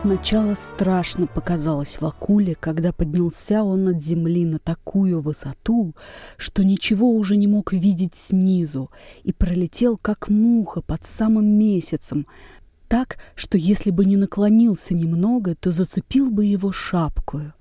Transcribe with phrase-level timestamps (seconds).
[0.00, 5.96] Сначала страшно показалось Вакуле, когда поднялся он над земли на такую высоту,
[6.36, 8.92] что ничего уже не мог видеть снизу,
[9.24, 12.28] и пролетел как муха под самым месяцем,
[12.86, 17.54] так, что если бы не наклонился немного, то зацепил бы его шапкою.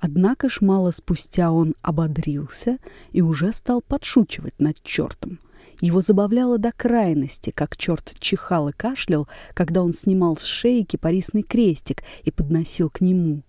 [0.00, 2.78] Однако ж мало спустя он ободрился
[3.12, 5.38] и уже стал подшучивать над чертом.
[5.84, 11.42] Его забавляло до крайности, как черт чихал и кашлял, когда он снимал с шеи кипарисный
[11.42, 13.42] крестик и подносил к нему.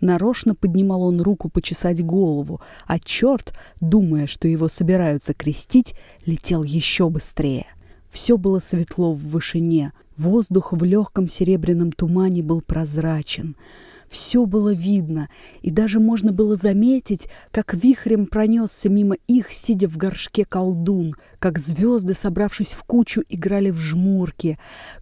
[0.00, 7.10] Нарочно поднимал он руку почесать голову, а черт, думая, что его собираются крестить, летел еще
[7.10, 7.66] быстрее.
[8.08, 13.56] Все было светло в вышине, воздух в легком серебряном тумане был прозрачен—
[14.14, 15.28] все было видно,
[15.60, 21.58] и даже можно было заметить, как вихрем пронесся мимо их, сидя в горшке колдун, как
[21.58, 24.56] звезды, собравшись в кучу, играли в жмурки,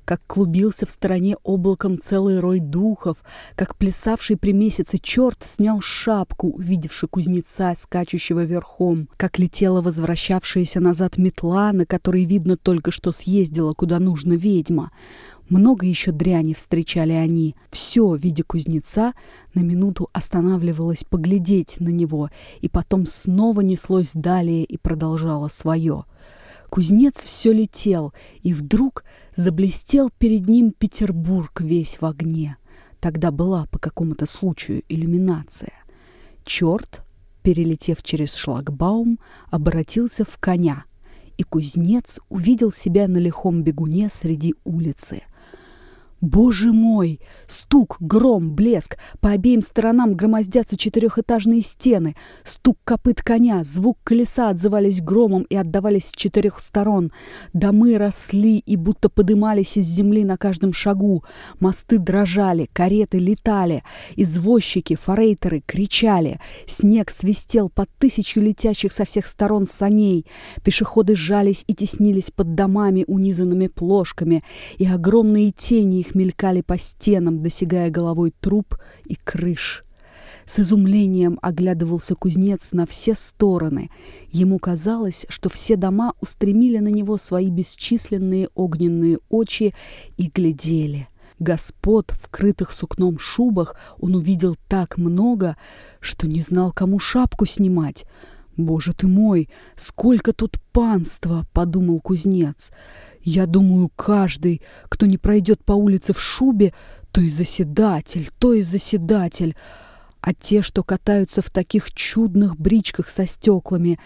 [0.07, 3.19] как клубился в стороне облаком целый рой духов,
[3.54, 11.19] как плясавший при месяце черт снял шапку, увидевший кузнеца, скачущего верхом, как летела возвращавшаяся назад
[11.19, 14.91] метла, на которой видно только что съездила, куда нужно ведьма.
[15.52, 17.56] Много еще дряни встречали они.
[17.70, 19.12] Все, видя кузнеца,
[19.52, 22.30] на минуту останавливалось поглядеть на него,
[22.62, 26.06] и потом снова неслось далее и продолжало свое.
[26.70, 29.04] Кузнец все летел, и вдруг
[29.36, 32.56] заблестел перед ним Петербург весь в огне.
[32.98, 35.74] Тогда была по какому-то случаю иллюминация.
[36.46, 37.02] Черт,
[37.42, 39.18] перелетев через шлагбаум,
[39.50, 40.84] обратился в коня,
[41.36, 45.24] и кузнец увидел себя на лихом бегуне среди улицы—
[46.23, 47.18] Боже мой!
[47.48, 48.96] Стук, гром, блеск.
[49.18, 52.14] По обеим сторонам громоздятся четырехэтажные стены.
[52.45, 57.10] Стук копыт коня, звук колеса отзывались громом и отдавались с четырех сторон.
[57.52, 61.24] Домы росли и будто подымались из земли на каждом шагу.
[61.59, 63.82] Мосты дрожали, кареты летали.
[64.14, 66.38] Извозчики, форейтеры кричали.
[66.66, 70.24] Снег свистел под тысячу летящих со всех сторон саней.
[70.62, 74.44] Пешеходы сжались и теснились под домами, унизанными плошками.
[74.78, 79.84] И огромные тени их мелькали по стенам, досягая головой труб и крыш.
[80.44, 83.90] С изумлением оглядывался кузнец на все стороны.
[84.30, 89.74] Ему казалось, что все дома устремили на него свои бесчисленные огненные очи
[90.16, 91.08] и глядели.
[91.38, 95.56] Господ, вкрытых сукном шубах, он увидел так много,
[96.00, 98.04] что не знал, кому шапку снимать.
[98.56, 102.70] «Боже ты мой, сколько тут панства!»— подумал кузнец.
[103.22, 106.74] Я думаю, каждый, кто не пройдет по улице в шубе,
[107.12, 109.56] то и заседатель, то и заседатель.
[110.20, 113.98] А те, что катаются в таких чудных бричках со стеклами,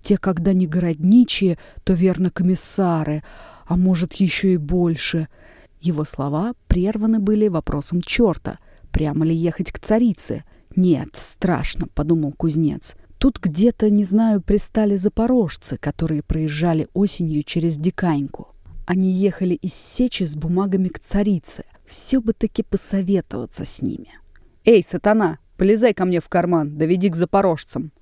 [0.00, 3.22] те, когда не городничие, то верно комиссары,
[3.66, 5.28] а может еще и больше.
[5.80, 8.58] Его слова прерваны были вопросом черта.
[8.90, 10.44] Прямо ли ехать к царице?
[10.76, 12.96] Нет, страшно, подумал кузнец.
[13.18, 18.48] Тут где-то, не знаю, пристали запорожцы, которые проезжали осенью через Диканьку.
[18.86, 21.64] Они ехали из Сечи с бумагами к царице.
[21.86, 24.08] Все бы таки посоветоваться с ними.
[24.64, 27.92] «Эй, сатана, полезай ко мне в карман, доведи к запорожцам!»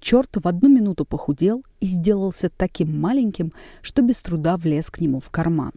[0.00, 3.52] Черт в одну минуту похудел и сделался таким маленьким,
[3.82, 5.72] что без труда влез к нему в карман.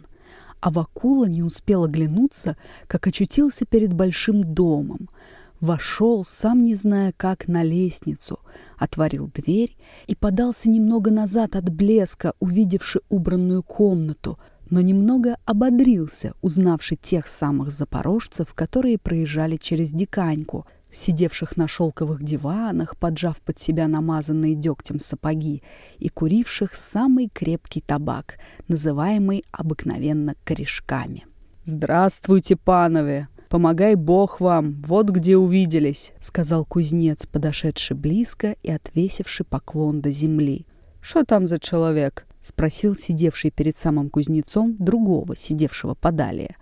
[0.62, 2.58] А Вакула не успел оглянуться,
[2.88, 5.10] как очутился перед большим домом–
[5.62, 8.40] вошел, сам не зная как, на лестницу,
[8.78, 9.78] отворил дверь
[10.08, 17.72] и подался немного назад от блеска, увидевши убранную комнату, но немного ободрился, узнавши тех самых
[17.72, 25.62] запорожцев, которые проезжали через Диканьку, сидевших на шелковых диванах, поджав под себя намазанные дегтем сапоги,
[26.00, 28.38] и куривших самый крепкий табак,
[28.68, 31.26] называемый обыкновенно корешками.
[31.66, 40.02] «Здравствуйте, панове!» Помогай Бог вам, вот где увиделись»,— сказал кузнец, подошедший близко и отвесивший поклон
[40.02, 40.66] до земли.
[41.02, 46.58] «Что там за человек?»— спросил сидевший перед самым кузнецом другого, сидевшего подалее.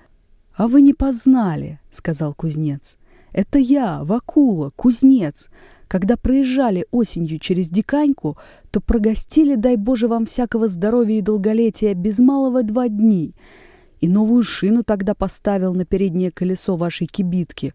[0.56, 2.97] «А вы не познали»,— сказал кузнец.
[3.31, 5.50] «Это я, Вакула, кузнец.
[5.88, 8.38] Когда проезжали осенью через Диканьку,
[8.71, 13.33] то прогостили, дай Боже вам всякого здоровья и долголетия, без малого два дни
[14.03, 17.73] и новую шину тогда поставил на переднее колесо вашей кибитки.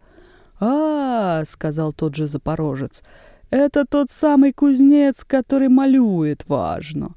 [0.61, 3.03] А, -а, сказал тот же запорожец,
[3.51, 7.15] это тот самый кузнец, который малюет важно.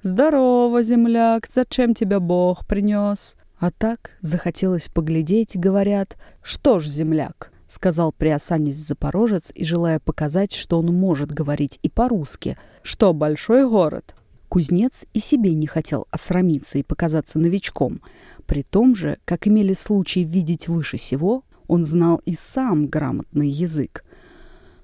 [0.00, 3.36] Здорово, земляк, зачем тебя Бог принес?
[3.58, 6.16] А так захотелось поглядеть, говорят.
[6.42, 12.56] Что ж, земляк, сказал приосанясь запорожец и желая показать, что он может говорить и по-русски.
[12.82, 14.14] Что, большой город?
[14.48, 18.00] Кузнец и себе не хотел осрамиться и показаться новичком–
[18.46, 24.04] при том же, как имели случай видеть выше всего, Он знал и сам грамотный язык.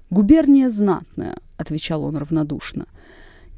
[0.09, 2.85] «Губерния знатная»,— отвечал он равнодушно.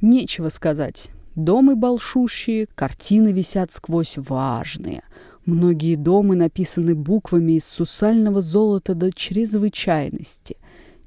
[0.01, 1.11] «Нечего сказать.
[1.35, 5.03] Домы большущие, картины висят сквозь важные.
[5.45, 10.57] Многие дома написаны буквами из сусального золота до чрезвычайности.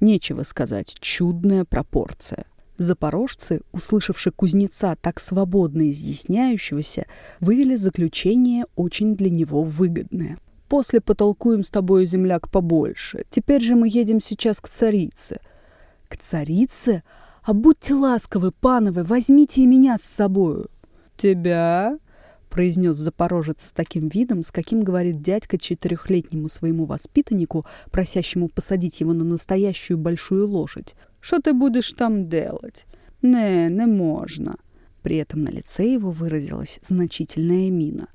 [0.01, 2.45] Нечего сказать, чудная пропорция.
[2.79, 7.07] Запорожцы, услышавши кузнеца так свободно изъясняющегося,
[7.41, 10.39] вывели заключение очень для него выгодное.
[10.69, 13.25] «После потолкуем с тобой, земляк, побольше.
[13.31, 15.39] Теперь же мы едем сейчас к царице».
[16.09, 17.03] «К царице?
[17.45, 20.69] А будьте ласковы, пановы, возьмите и меня с собою».
[21.17, 21.99] «Тебя?»
[22.57, 29.13] произнес запорожец с таким видом, с каким говорит дядька четырехлетнему своему воспитаннику, просящему посадить его
[29.13, 30.95] на настоящую большую лошадь.
[31.27, 32.87] «Что ты будешь там делать?»
[33.21, 34.55] «Не, не можно».
[35.03, 38.07] При этом на лице его выразилась значительная мина.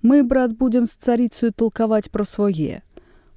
[0.00, 2.82] «Мы, брат, будем с царицей толковать про свое».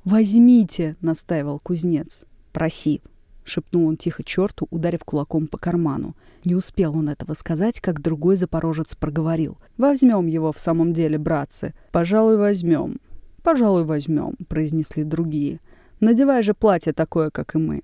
[0.05, 2.23] «Возьмите!»— настаивал кузнец.
[2.53, 3.01] «Проси!»—
[3.43, 6.15] шепнул он тихо черту, ударив кулаком по карману.
[6.45, 9.57] Не успел он этого сказать, как другой запорожец проговорил.
[9.75, 11.73] «Возьмем его в самом деле, братцы.
[11.91, 13.01] Пожалуй, возьмем».
[13.43, 15.59] «Пожалуй, возьмем»,— произнесли другие.
[15.99, 17.83] «Надевай же платье такое, как и мы».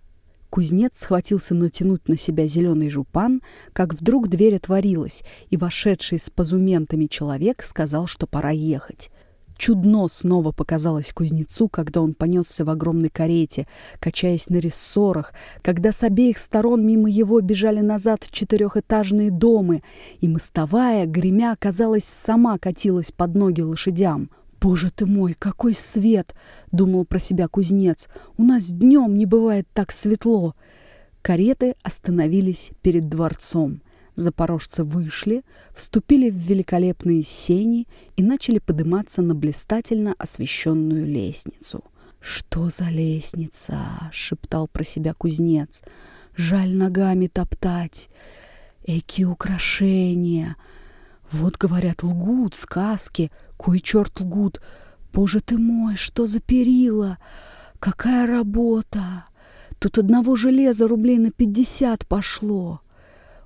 [0.53, 3.41] Кузнец схватился натянуть на себя зеленый жупан,
[3.73, 9.09] как вдруг дверь отворилась, и вошедший с позументами человек сказал, что пора ехать.
[9.57, 13.67] Чудно снова показалось кузнецу, когда он понесся в огромной карете,
[13.99, 15.33] качаясь на рессорах,
[15.63, 19.81] когда с обеих сторон мимо его бежали назад четырехэтажные дома,
[20.21, 24.29] и мостовая, гремя, казалось, сама катилась под ноги лошадям.
[24.63, 26.33] «Боже ты мой, какой свет!»—
[26.71, 28.07] думал про себя кузнец.
[28.37, 30.55] «У нас днем не бывает так светло!»
[31.21, 33.81] Кареты остановились перед дворцом.
[34.15, 35.43] Запорожцы вышли,
[35.75, 41.83] вступили в великолепные сени и начали подниматься на блистательно освещенную лестницу.
[42.21, 43.81] «Что за лестница?»—
[44.13, 45.83] шептал про себя кузнец.
[46.37, 48.09] «Жаль ногами топтать.
[48.85, 50.55] Эки украшения!
[51.33, 53.31] Вот, говорят, лгут сказки,
[53.63, 54.61] кой черт лгут.
[55.13, 57.17] Боже ты мой, что за перила!
[57.79, 59.25] Какая работа!
[59.79, 62.81] Тут одного железа рублей на пятьдесят пошло!»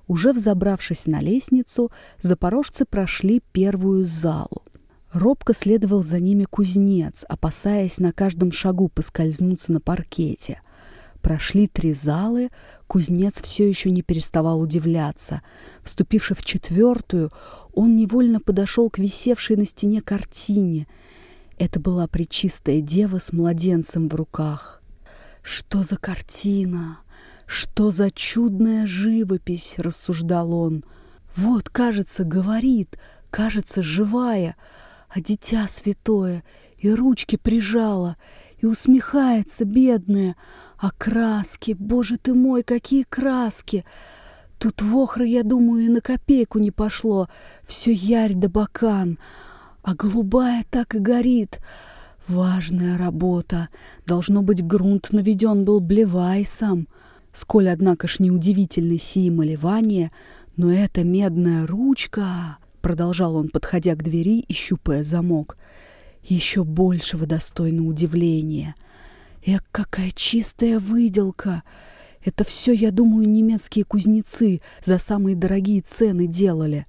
[0.08, 4.64] Уже взобравшись на лестницу, запорожцы прошли первую залу.
[5.12, 10.62] Робко следовал за ними кузнец, опасаясь на каждом шагу поскользнуться на паркете.
[11.22, 12.50] Прошли три залы,
[12.86, 15.42] кузнец все еще не переставал удивляться.
[15.82, 17.30] Вступивши в четвертую,
[17.78, 20.88] он невольно подошел к висевшей на стене картине.
[21.58, 24.82] Это была пречистая дева с младенцем в руках.
[25.42, 26.98] «Что за картина?»
[27.46, 30.84] «Что за чудная живопись!»— рассуждал он.
[31.36, 32.98] «Вот, кажется, говорит,
[33.30, 34.56] кажется, живая,
[35.08, 36.42] а дитя святое
[36.78, 38.16] и ручки прижала,
[38.58, 40.34] и усмехается бедная,
[40.78, 43.84] а краски, боже ты мой, какие краски!»
[44.58, 47.28] Тут в я думаю, и на копейку не пошло.
[47.64, 49.18] Все ярь да бакан.
[49.82, 51.60] А голубая так и горит.
[52.26, 53.68] Важная работа.
[54.06, 56.88] Должно быть, грунт наведен был блевайсом.
[57.32, 60.10] Сколь, однако ж, неудивительны сии малевания,
[60.56, 65.56] но эта медная ручка, продолжал он, подходя к двери и щупая замок,
[66.24, 68.74] еще большего достойно удивления.
[69.46, 71.62] Эх, какая чистая выделка!
[72.24, 76.86] Это все, я думаю, немецкие кузнецы за самые дорогие цены делали.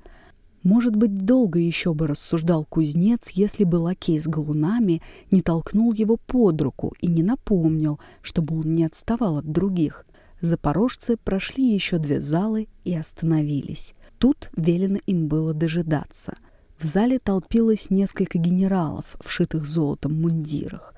[0.63, 6.17] Может быть, долго еще бы рассуждал кузнец, если бы лакей с галунами не толкнул его
[6.17, 10.05] под руку и не напомнил, чтобы он не отставал от других.
[10.41, 13.93] Запорожцы прошли еще две залы и остановились.
[14.17, 16.37] Тут велено им было дожидаться.
[16.77, 20.93] В зале толпилось несколько генералов, вшитых золотом мундирах.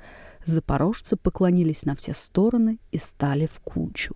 [0.45, 4.15] Запорожцы поклонились на все стороны и стали в кучу.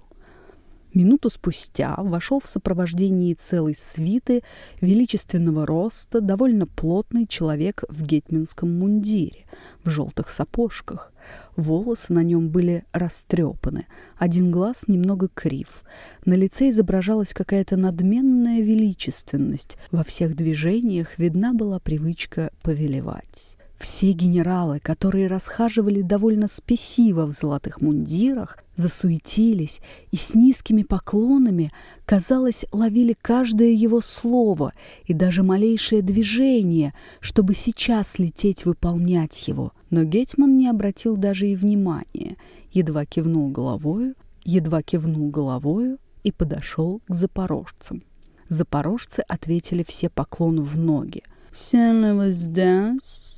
[0.96, 4.44] Минуту спустя вошел в сопровождении целой свиты
[4.80, 9.46] величественного роста довольно плотный человек в гетманском мундире,
[9.84, 11.12] в желтых сапожках.
[11.58, 13.88] Волосы на нем были растрепаны,
[14.18, 15.84] один глаз немного крив.
[16.24, 19.78] На лице изображалась какая-то надменная величественность.
[19.92, 23.58] Во всех движениях видна была привычка повелевать.
[23.78, 31.72] Все генералы, которые расхаживали довольно спесиво в золотых мундирах, засуетились и с низкими поклонами,
[32.06, 34.74] казалось, ловили каждое его слово
[35.06, 39.74] и даже малейшее движение, чтобы сейчас лететь выполнять его.
[39.90, 42.38] Но Гетман не обратил даже и внимания,
[42.72, 48.04] едва кивнул головою, едва кивнул головою и подошел к запорожцам.
[48.48, 51.24] Запорожцы ответили все поклону в ноги.
[51.52, 53.35] «Все ли вы здесь?»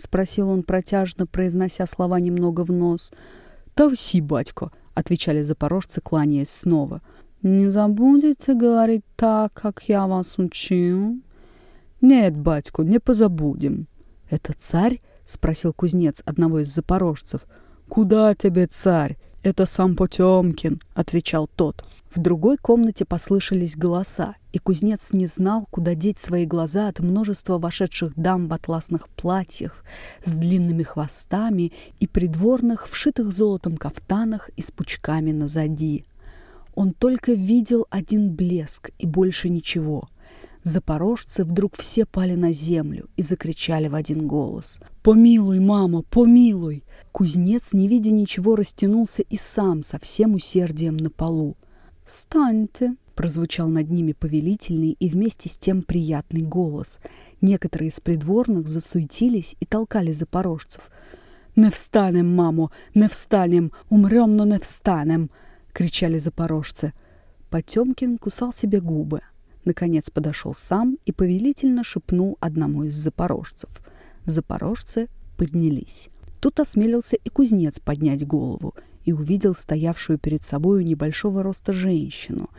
[0.00, 3.12] Спросил он протяжно, произнося слова немного в нос.
[3.74, 7.00] «Та всі, батько»,— отвечали запорожцы, кланяясь снова.
[7.42, 11.16] «Не забудете говорить так, как я вас учил?»
[12.00, 13.86] «Нет, батько, не позабудем».
[14.30, 17.40] «Это царь?»— спросил кузнец одного из запорожцев.
[17.88, 19.16] «Куда тебе царь?
[19.42, 21.82] Это сам Потемкин»,— отвечал тот.
[22.14, 27.58] В другой комнате послышались голоса, и кузнец не знал, куда деть свои глаза от множества
[27.58, 29.82] вошедших дам в атласных платьях
[30.22, 36.04] с длинными хвостами и придворных, вшитых золотом кафтанах и с пучками назади.
[36.74, 40.09] Он только видел один блеск и больше ничего.
[40.62, 44.80] Запорожцы вдруг все пали на землю и закричали в один голос.
[45.02, 51.56] «Помилуй, мама, помилуй!» Кузнец, не видя ничего, растянулся и сам со всем усердием на полу.
[52.04, 57.00] «Встаньте!»— прозвучал над ними повелительный и вместе с тем приятный голос.
[57.40, 60.90] Некоторые из придворных засуетились и толкали запорожцев.
[61.56, 63.72] «Не встанем, мамо, не встанем!
[63.88, 65.30] Умрем, но не встанем!»—
[65.72, 66.92] кричали запорожцы.
[67.48, 69.22] Потемкин кусал себе губы.
[69.64, 73.70] Наконец подошел сам и повелительно шепнул одному из запорожцев.
[74.24, 76.10] Запорожцы поднялись.
[76.40, 78.74] Тут осмелился и кузнец поднять голову—
[79.04, 82.50] и увидел стоявшую перед собою небольшого роста женщину,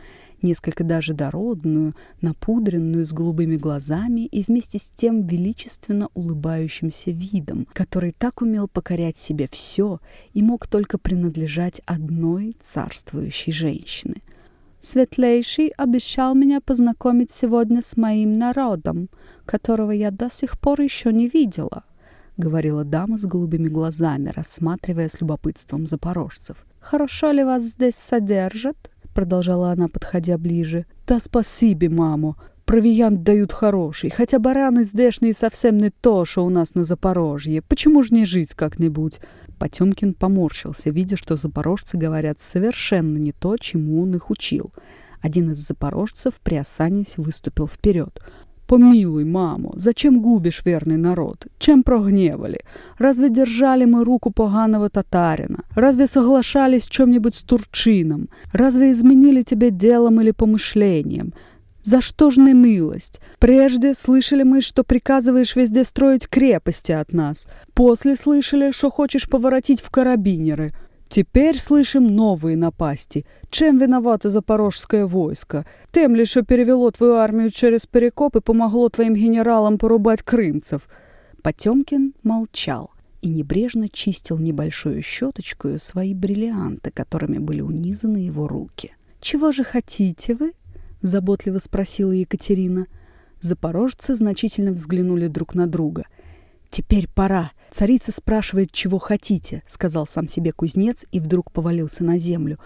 [0.42, 8.12] несколько даже дородную, напудренную с голубыми глазами и вместе с тем величественно улыбающимся видом, который
[8.12, 10.00] так умел покорять себе все
[10.34, 14.16] и мог только принадлежать одной царствующей женщины.
[14.84, 19.08] Светлейший обещал меня познакомить сегодня с моим народом,
[19.46, 21.84] которого я до сих пор еще не видела.—
[22.38, 26.64] говорила дама с голубыми глазами, рассматривая с любопытством запорожцев.
[26.80, 30.86] «Хорошо ли вас здесь содержат?»— продолжала она, подходя ближе.
[31.06, 32.36] «Да спасибо, маму.
[32.64, 37.60] Провиант дают хороший, хотя бараны здешние совсем не то, что у нас на Запорожье.
[37.60, 39.20] Почему же не жить как-нибудь?»
[39.62, 44.72] Потемкин поморщился, видя, что запорожцы говорят совершенно не то, чему он их учил.
[45.20, 48.20] Один из запорожцев, приосанясь, выступил вперед.
[48.66, 51.46] Помилуй, маму, зачем губишь верный народ?
[51.60, 52.62] Чем прогневали?
[52.98, 55.60] Разве держали мы руку поганого татарина?
[55.76, 58.30] Разве соглашались в чем-нибудь с турчином?
[58.52, 61.34] Разве изменили тебе делом или помышлением?
[61.82, 63.20] За что ж не милость?
[63.38, 67.48] Прежде слышали мы, что приказываешь везде строить крепости от нас.
[67.74, 70.72] После слышали, что хочешь поворотить в карабинеры.
[71.08, 73.26] Теперь слышим новые напасти.
[73.50, 75.66] Чем виновато запорожское войско?
[75.90, 80.88] Тем ли, что перевело твою армию через Перекоп и помогло твоим генералам порубать крымцев?
[81.42, 88.92] Потемкин молчал и небрежно чистил небольшую щеточкой свои бриллианты, которыми были унизаны его руки.
[89.20, 90.52] «Чего же хотите вы?»–
[91.02, 92.86] заботливо спросила Екатерина.
[93.40, 96.06] Запорожцы значительно взглянули друг на друга.
[96.70, 102.58] «Теперь пора!» «Царица спрашивает, чего хотите»,— сказал сам себе кузнец и вдруг повалился на землю.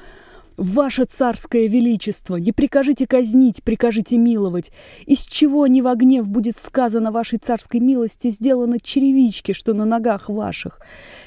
[0.57, 4.73] «Ваше царское величество, не прикажите казнить, прикажите миловать.
[5.07, 10.29] Из чего не во гнев будет сказано вашей царской милости сделано черевички, что на ногах
[10.29, 10.81] ваших?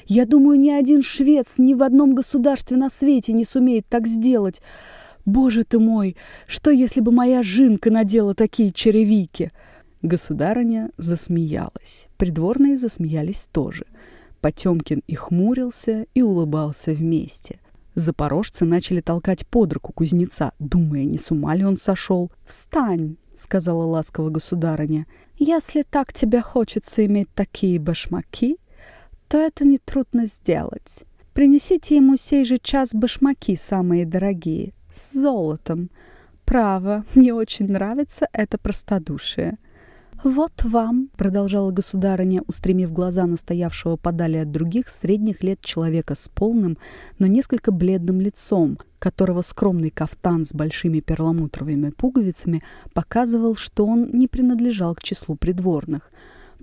[0.04, 4.60] Я думаю, ни один швец ни в одном государстве на свете не сумеет так сделать.
[5.30, 6.16] Боже ты мой,
[6.48, 9.50] что если бы моя жинка надела такие черевики?»
[10.02, 12.08] Государыня засмеялась.
[12.16, 13.84] Придворные засмеялись тоже.
[14.40, 17.60] Потемкин и хмурился, и улыбался вместе.
[17.94, 22.32] Запорожцы начали толкать под руку кузнеца, думая, не с ума ли он сошел.
[22.44, 25.06] «Встань!»— сказала ласково государыня.
[25.38, 28.56] «Если так тебе хочется иметь такие башмаки,
[29.28, 31.04] то это нетрудно сделать.
[31.34, 35.90] Принесите ему сей же час башмаки самые дорогие, с золотом.
[36.44, 39.58] Право, мне очень нравится это простодушие».
[40.22, 46.28] «Вот вам»,— продолжала государыня, устремив глаза на стоявшего подали от других средних лет человека с
[46.28, 46.76] полным,
[47.18, 54.26] но несколько бледным лицом, которого скромный кафтан с большими перламутровыми пуговицами показывал, что он не
[54.26, 56.10] принадлежал к числу придворных.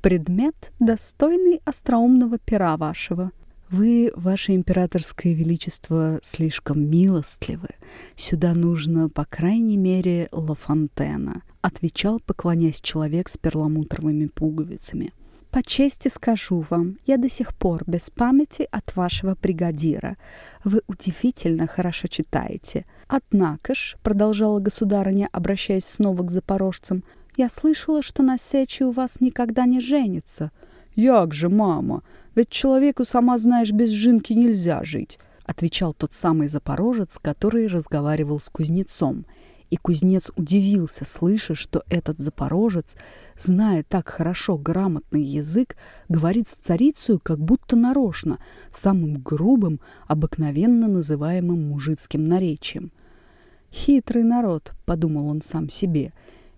[0.03, 3.31] «Предмет, достойный остроумного пера вашего»,
[3.69, 7.69] вы, ваше императорское величество, слишком милостливы.
[8.15, 15.13] Сюда нужно, по крайней мере, Ла Фонтена отвечал, поклонясь человек с перламутровыми пуговицами.
[15.51, 20.17] «По чести скажу вам, я до сих пор без памяти от вашего бригадира.
[20.63, 22.85] Вы удивительно хорошо читаете.
[23.07, 27.03] Однако ж,— продолжала государыня, обращаясь снова к запорожцам,—
[27.37, 30.51] я слышала, что на сече у вас никогда не женится».
[30.97, 32.03] «Як же, мама?
[32.35, 38.49] Ведь человеку, сама знаешь, без жинки нельзя жить»,— отвечал тот самый запорожец, который разговаривал с
[38.49, 39.25] кузнецом—
[39.69, 42.95] И кузнец удивился, слыша, что этот запорожец,
[43.37, 45.75] зная так хорошо грамотный язык,
[46.07, 48.39] говорит с царицей как будто нарочно,
[48.71, 52.91] самым грубым, обыкновенно называемым мужицким наречием.
[53.69, 56.13] «Хитрый народ»,— подумал он сам себе.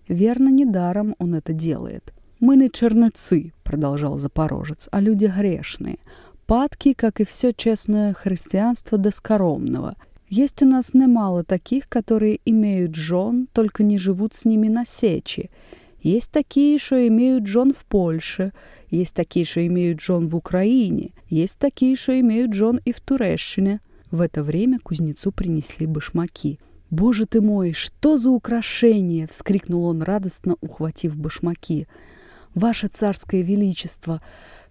[0.06, 2.14] «Верно, недаром он это делает».
[2.40, 5.98] «Мы не чернецы»,— продолжал Запорожец,— «а люди грешные.
[6.46, 9.94] Падки, как и все честное христианство, до скоромного.
[10.28, 15.50] Есть у нас немало таких, которые имеют жен, только не живут с ними на сече.
[16.02, 18.52] Есть такие, что имеют жен в Польше,
[18.90, 23.80] есть такие, что имеют жен в Украине, есть такие, что имеют жен и в Турещине».
[24.10, 26.58] В это время кузнецу принесли башмаки—
[26.90, 31.86] «Боже ты мой, что за украшение!»— вскрикнул он радостно, ухватив башмаки.
[32.54, 34.20] «Ваше царское величество!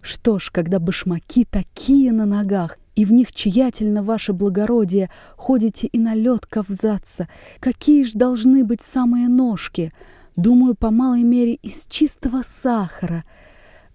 [0.02, 5.98] Что ж, когда башмаки такие на ногах, и в них тщательно, ваше благородие, ходите и
[5.98, 7.28] на лед ковзаться,
[7.60, 9.92] какие ж должны быть самые ножки?
[10.36, 13.24] Думаю, по малой мере из чистого сахара—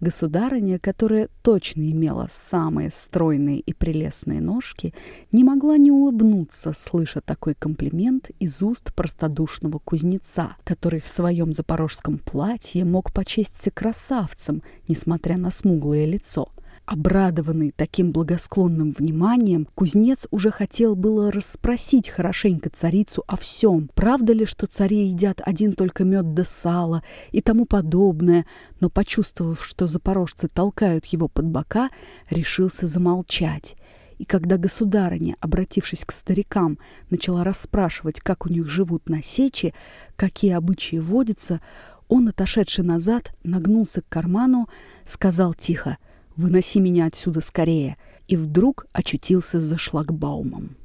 [0.01, 4.93] Государыня, которая точно имела самые стройные и прелестные ножки,
[5.31, 12.19] не могла не улыбнуться, слыша такой комплимент из уст простодушного кузнеца, который в своем запорожском
[12.19, 16.49] платье мог почесть красавцем, несмотря на смуглое лицо.
[16.85, 23.89] Обрадованный таким благосклонным вниманием, кузнец уже хотел было расспросить хорошенько царицу о всем.
[23.95, 27.01] Правда ли, что цари едят один только мед да сало
[27.31, 28.45] и тому подобное,
[28.81, 31.89] но, почувствовав, что запорожцы толкают его под бока,
[32.29, 33.75] решился замолчать.
[34.19, 36.77] И когда государыня, обратившись к старикам,
[37.09, 39.73] начала расспрашивать, как у них живут на сече,
[40.15, 41.61] какие обычаи водятся,
[42.07, 44.69] он, отошедший назад, нагнулся к карману,
[45.03, 45.97] сказал тихо—
[46.35, 50.75] Выноси меня отсюда скорее!» и вдруг очутился за шлагбаумом.